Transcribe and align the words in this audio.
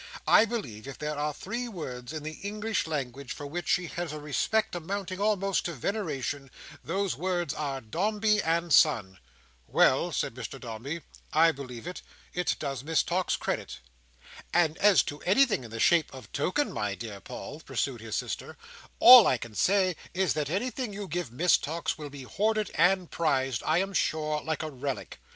I 0.25 0.45
believe 0.45 0.87
if 0.87 0.97
there 0.97 1.15
are 1.15 1.31
three 1.31 1.67
words 1.67 2.11
in 2.11 2.23
the 2.23 2.39
English 2.41 2.87
language 2.87 3.33
for 3.33 3.45
which 3.45 3.67
she 3.67 3.85
has 3.85 4.11
a 4.11 4.19
respect 4.19 4.73
amounting 4.73 5.21
almost 5.21 5.63
to 5.65 5.73
veneration, 5.73 6.49
those 6.83 7.15
words 7.15 7.53
are, 7.53 7.81
Dombey 7.81 8.41
and 8.41 8.73
Son." 8.73 9.19
"Well," 9.67 10.11
said 10.11 10.33
Mr 10.33 10.59
Dombey, 10.59 11.03
"I 11.33 11.51
believe 11.51 11.85
it. 11.85 12.01
It 12.33 12.55
does 12.57 12.83
Miss 12.83 13.03
Tox 13.03 13.35
credit." 13.35 13.79
"And 14.51 14.75
as 14.79 15.03
to 15.03 15.19
anything 15.21 15.63
in 15.63 15.69
the 15.69 15.79
shape 15.79 16.11
of 16.15 16.25
a 16.25 16.27
token, 16.29 16.71
my 16.73 16.95
dear 16.95 17.19
Paul," 17.19 17.59
pursued 17.59 18.01
his 18.01 18.15
sister, 18.15 18.57
"all 18.97 19.27
I 19.27 19.37
can 19.37 19.53
say 19.53 19.95
is 20.15 20.33
that 20.33 20.49
anything 20.49 20.93
you 20.93 21.07
give 21.07 21.31
Miss 21.31 21.59
Tox 21.59 21.99
will 21.99 22.09
be 22.09 22.23
hoarded 22.23 22.71
and 22.73 23.11
prized, 23.11 23.61
I 23.67 23.77
am 23.77 23.93
sure, 23.93 24.41
like 24.41 24.63
a 24.63 24.71
relic. 24.71 25.19